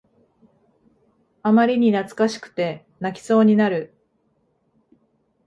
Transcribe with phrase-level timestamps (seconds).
[1.43, 3.93] あまりに懐かしくて泣きそうになる